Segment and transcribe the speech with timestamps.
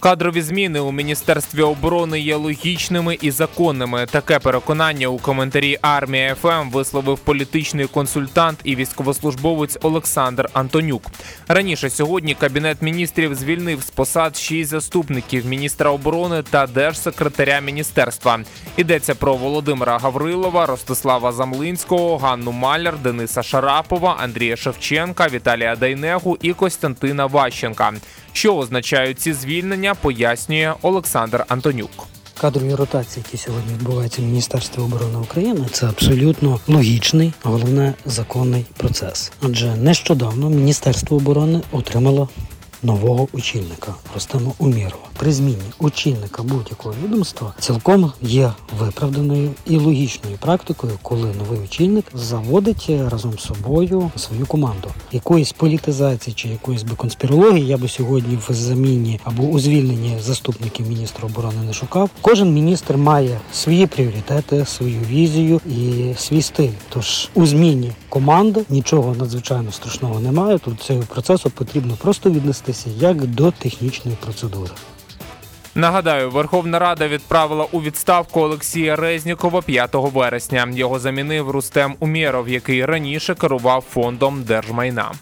[0.00, 4.06] Кадрові зміни у міністерстві оборони є логічними і законними.
[4.10, 11.02] Таке переконання у коментарі Армія FM висловив політичний консультант і військовослужбовець Олександр Антонюк.
[11.48, 18.40] Раніше сьогодні кабінет міністрів звільнив з посад шість заступників міністра оборони та держсекретаря міністерства.
[18.76, 26.52] Йдеться про Володимира Гаврилова, Ростислава Замлинського, Ганну Маляр, Дениса Шарапова, Андрія Шевченка, Віталія Дайнегу і
[26.52, 27.92] Костянтина Ващенка.
[28.32, 31.90] Що означають ці звільнення, пояснює Олександр Антонюк.
[32.40, 39.32] Кадрові ротації, які сьогодні відбуваються в Міністерстві оборони України, це абсолютно логічний, головне законний процес.
[39.42, 42.28] Адже нещодавно Міністерство оборони отримало
[42.82, 45.04] нового очільника Ростема Умірова.
[45.18, 52.90] При зміні очільника будь-якого відомства цілком є виправданою і логічною практикою, коли новий очільник заводить
[53.10, 54.88] разом з собою свою команду.
[55.12, 60.88] Якоїсь політизації чи якоїсь би конспірології я би сьогодні в заміні або у звільненні заступників
[60.88, 62.10] міністра оборони не шукав.
[62.20, 66.70] Кожен міністр має свої пріоритети, свою візію і свій стиль.
[66.88, 70.58] Тож у зміні команди нічого надзвичайно страшного немає.
[70.58, 72.30] Тут цього процесу потрібно просто
[72.70, 74.70] віднестися як до технічної процедури.
[75.74, 80.68] Нагадаю, Верховна Рада відправила у відставку Олексія Резнікова 5 вересня.
[80.72, 85.12] Його замінив Рустем Умєров, який раніше керував фондом держмайна.